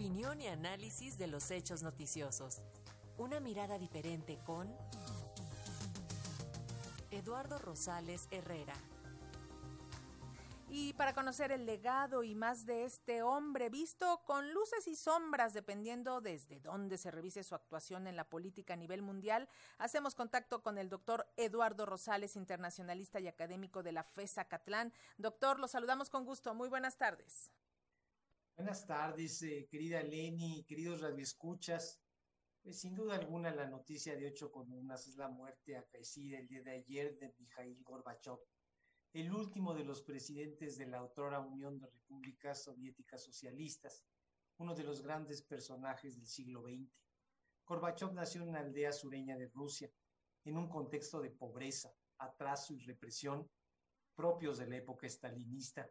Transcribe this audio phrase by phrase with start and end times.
[0.00, 2.62] Opinión y análisis de los hechos noticiosos.
[3.18, 4.74] Una mirada diferente con
[7.10, 8.72] Eduardo Rosales Herrera.
[10.70, 15.52] Y para conocer el legado y más de este hombre, visto con luces y sombras,
[15.52, 20.62] dependiendo desde dónde se revise su actuación en la política a nivel mundial, hacemos contacto
[20.62, 24.94] con el doctor Eduardo Rosales, internacionalista y académico de la FESA Catlán.
[25.18, 26.54] Doctor, lo saludamos con gusto.
[26.54, 27.50] Muy buenas tardes.
[28.60, 31.98] Buenas tardes, eh, querida Leni, queridos radioescuchas.
[32.62, 36.62] Pues, sin duda alguna, la noticia de ocho columnas es la muerte acaecida el día
[36.62, 38.38] de ayer de Mikhail Gorbachev
[39.14, 44.04] el último de los presidentes de la autora Unión de Repúblicas Soviéticas Socialistas,
[44.58, 46.92] uno de los grandes personajes del siglo XX.
[47.64, 49.90] Gorbachev nació en una aldea sureña de Rusia,
[50.44, 53.50] en un contexto de pobreza, atraso y represión
[54.14, 55.90] propios de la época estalinista.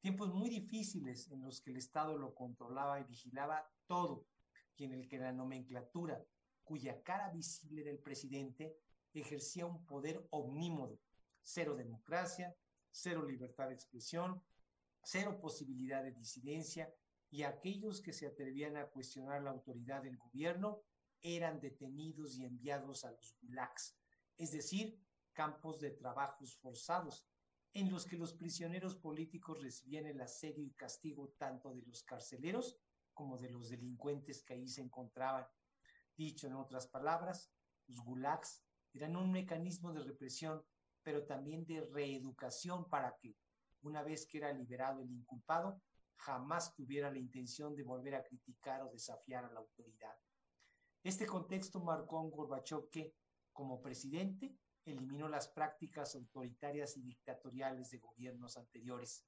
[0.00, 4.26] Tiempos muy difíciles en los que el Estado lo controlaba y vigilaba todo,
[4.76, 6.24] y en el que la nomenclatura,
[6.64, 8.76] cuya cara visible era el presidente,
[9.12, 10.98] ejercía un poder omnímodo.
[11.42, 12.56] Cero democracia,
[12.90, 14.42] cero libertad de expresión,
[15.02, 16.92] cero posibilidad de disidencia
[17.30, 20.82] y aquellos que se atrevían a cuestionar la autoridad del gobierno
[21.22, 23.96] eran detenidos y enviados a los gulags,
[24.36, 25.00] es decir,
[25.32, 27.24] campos de trabajos forzados,
[27.74, 32.78] en los que los prisioneros políticos recibían el asedio y castigo tanto de los carceleros
[33.14, 35.46] como de los delincuentes que ahí se encontraban.
[36.16, 37.50] Dicho en otras palabras,
[37.86, 40.62] los gulags eran un mecanismo de represión
[41.02, 43.36] pero también de reeducación para que,
[43.82, 45.80] una vez que era liberado el inculpado,
[46.16, 50.14] jamás tuviera la intención de volver a criticar o desafiar a la autoridad.
[51.02, 53.12] Este contexto marcó a un Gorbachev que,
[53.52, 59.24] como presidente, eliminó las prácticas autoritarias y dictatoriales de gobiernos anteriores.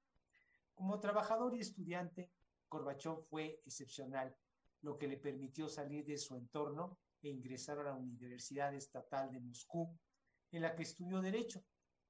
[0.75, 2.31] Como trabajador y estudiante,
[2.69, 4.37] Gorbachev fue excepcional,
[4.83, 9.41] lo que le permitió salir de su entorno e ingresar a la Universidad Estatal de
[9.41, 9.97] Moscú,
[10.51, 11.65] en la que estudió Derecho,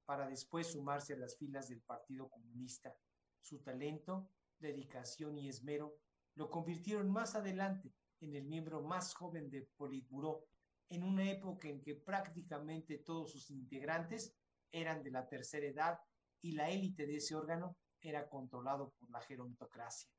[0.05, 2.95] para después sumarse a las filas del Partido Comunista.
[3.41, 4.29] Su talento,
[4.59, 5.97] dedicación y esmero
[6.35, 10.45] lo convirtieron más adelante en el miembro más joven de Politburó,
[10.89, 14.35] en una época en que prácticamente todos sus integrantes
[14.71, 15.99] eran de la tercera edad
[16.41, 20.09] y la élite de ese órgano era controlado por la gerontocracia.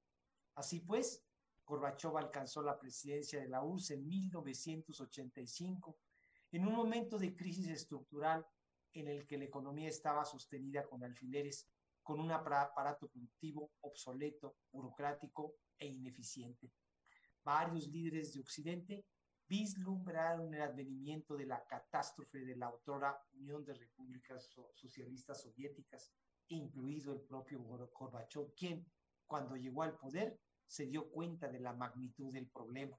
[0.54, 1.22] Así pues,
[1.64, 5.96] Gorbachev alcanzó la presidencia de la URSS en 1985
[6.52, 8.46] en un momento de crisis estructural
[8.94, 11.68] en el que la economía estaba sostenida con alfileres,
[12.02, 16.70] con un aparato productivo obsoleto, burocrático e ineficiente.
[17.44, 19.04] Varios líderes de Occidente
[19.48, 26.12] vislumbraron el advenimiento de la catástrofe de la autora Unión de Repúblicas Socialistas Soviéticas,
[26.48, 28.84] incluido el propio Gorbachev, quien,
[29.26, 32.98] cuando llegó al poder, se dio cuenta de la magnitud del problema.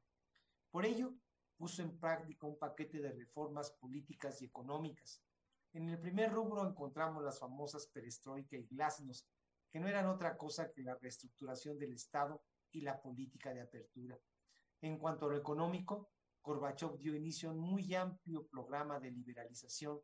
[0.71, 1.13] Por ello,
[1.57, 5.21] puso en práctica un paquete de reformas políticas y económicas.
[5.73, 9.27] En el primer rubro encontramos las famosas perestroika y glasnost,
[9.69, 12.41] que no eran otra cosa que la reestructuración del Estado
[12.71, 14.17] y la política de apertura.
[14.81, 16.09] En cuanto a lo económico,
[16.47, 19.99] Gorbachev dio inicio a un muy amplio programa de liberalización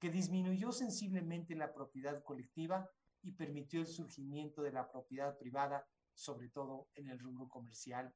[0.00, 2.90] que disminuyó sensiblemente la propiedad colectiva
[3.22, 8.12] y permitió el surgimiento de la propiedad privada, sobre todo en el rubro comercial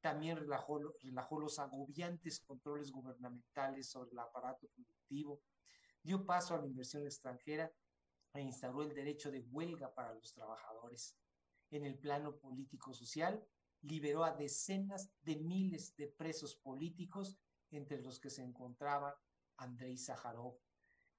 [0.00, 5.42] también relajó, relajó los agobiantes controles gubernamentales sobre el aparato productivo,
[6.02, 7.70] dio paso a la inversión extranjera
[8.32, 11.16] e instauró el derecho de huelga para los trabajadores.
[11.70, 13.44] En el plano político-social,
[13.82, 17.38] liberó a decenas de miles de presos políticos,
[17.70, 19.16] entre los que se encontraba
[19.56, 20.58] Andrei Sájarov.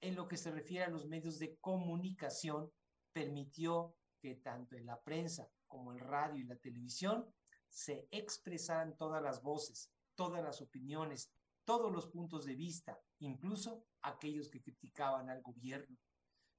[0.01, 2.71] En lo que se refiere a los medios de comunicación,
[3.13, 7.25] permitió que tanto en la prensa como el radio y la televisión
[7.67, 11.31] se expresaran todas las voces, todas las opiniones,
[11.63, 15.97] todos los puntos de vista, incluso aquellos que criticaban al gobierno.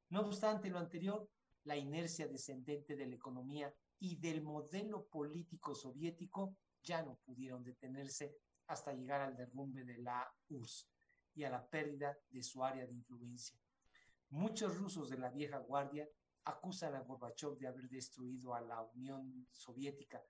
[0.08, 1.28] No obstante lo anterior,
[1.64, 8.36] la inercia descendente de la economía y del modelo político soviético ya no pudieron detenerse
[8.66, 10.88] hasta llegar al derrumbe de la URSS
[11.34, 13.58] y a la pérdida de su área de influencia.
[14.30, 16.08] Muchos rusos de la vieja guardia
[16.44, 20.22] acusan a Gorbachev de haber destruido a la Unión Soviética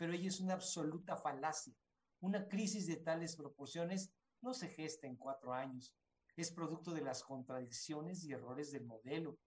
[0.00, 1.74] pero ella es una absoluta falacia.
[2.20, 4.10] Una crisis de tales proporciones
[4.40, 5.94] no se gesta en cuatro años.
[6.36, 9.38] Es producto de las contradicciones y errores del modelo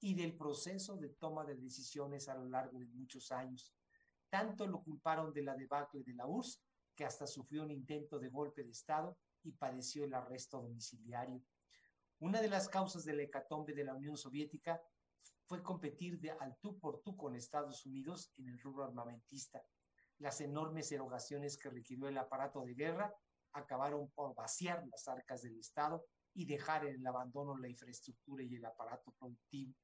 [0.00, 3.74] y del proceso de toma de decisiones a lo largo de muchos años.
[4.28, 6.62] Tanto lo culparon de la debacle de la URSS
[6.94, 11.42] que hasta sufrió un intento de golpe de Estado y padeció el arresto domiciliario.
[12.20, 14.82] Una de las causas de la hecatombe de la Unión Soviética
[15.44, 19.62] fue competir de al tú por tú con Estados Unidos en el rubro armamentista
[20.18, 23.14] las enormes erogaciones que requirió el aparato de guerra
[23.52, 28.54] acabaron por vaciar las arcas del Estado y dejar en el abandono la infraestructura y
[28.54, 29.74] el aparato productivo.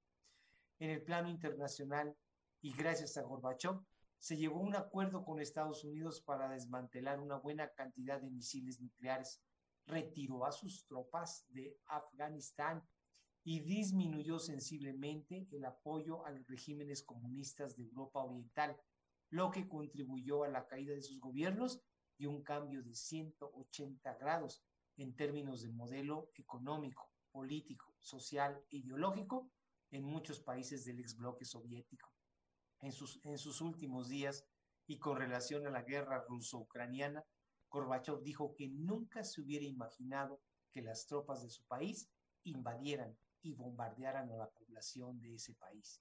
[0.83, 2.13] En el plano internacional,
[2.61, 3.79] y gracias a Gorbachev,
[4.19, 9.41] se llevó un acuerdo con Estados Unidos para desmantelar una buena cantidad de misiles nucleares,
[9.87, 12.83] retiró a sus tropas de Afganistán
[13.45, 18.77] y disminuyó sensiblemente el apoyo a los regímenes comunistas de Europa Oriental,
[19.31, 21.81] lo que contribuyó a la caída de sus gobiernos
[22.19, 24.65] y un cambio de 180 grados
[24.97, 29.49] en términos de modelo económico, político, social e ideológico
[29.93, 32.11] en muchos países del ex bloque soviético.
[32.81, 34.45] En sus, en sus últimos días
[34.87, 37.25] y con relación a la guerra ruso-ucraniana,
[37.71, 40.41] Gorbachev dijo que nunca se hubiera imaginado
[40.73, 42.09] que las tropas de su país
[42.45, 46.01] invadieran y bombardearan a la población de ese país.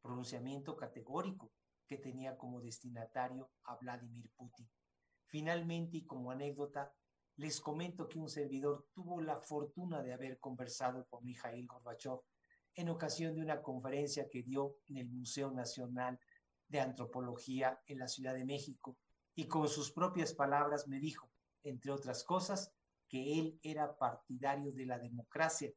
[0.00, 1.52] Pronunciamiento categórico
[1.86, 4.68] que tenía como destinatario a Vladimir Putin.
[5.26, 6.94] Finalmente, y como anécdota,
[7.36, 12.20] les comento que un servidor tuvo la fortuna de haber conversado con Mikhail Gorbachev
[12.74, 16.18] en ocasión de una conferencia que dio en el Museo Nacional
[16.68, 18.96] de Antropología en la Ciudad de México.
[19.34, 21.30] Y con sus propias palabras me dijo,
[21.62, 22.72] entre otras cosas,
[23.08, 25.70] que él era partidario de la democracia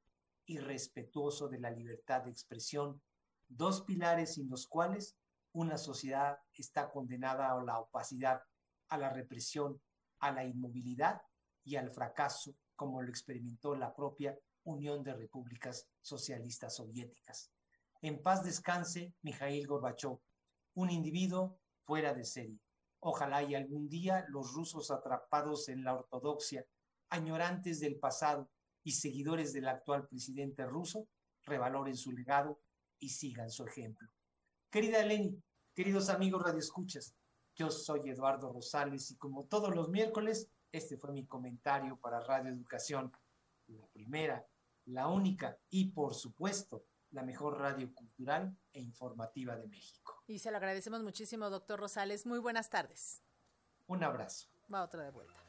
[0.45, 3.01] y respetuoso de la libertad de expresión,
[3.47, 5.17] dos pilares sin los cuales
[5.51, 8.41] una sociedad está condenada a la opacidad,
[8.89, 9.81] a la represión,
[10.19, 11.21] a la inmovilidad
[11.63, 17.51] y al fracaso, como lo experimentó la propia Unión de Repúblicas Socialistas Soviéticas.
[18.01, 20.19] En paz descanse Mikhail Gorbachev,
[20.75, 22.59] un individuo fuera de serie.
[22.99, 26.65] Ojalá y algún día los rusos atrapados en la ortodoxia,
[27.09, 28.49] añorantes del pasado
[28.83, 31.07] y seguidores del actual presidente ruso,
[31.43, 32.59] revaloren su legado
[32.99, 34.09] y sigan su ejemplo.
[34.71, 35.41] Querida Eleni,
[35.73, 37.15] queridos amigos radioescuchas,
[37.55, 42.51] yo soy Eduardo Rosales y como todos los miércoles, este fue mi comentario para Radio
[42.51, 43.11] Educación,
[43.67, 44.45] la primera,
[44.85, 50.21] la única y por supuesto la mejor radio cultural e informativa de México.
[50.27, 52.25] Y se lo agradecemos muchísimo, doctor Rosales.
[52.25, 53.23] Muy buenas tardes.
[53.87, 54.49] Un abrazo.
[54.73, 55.44] Va otra de vuelta.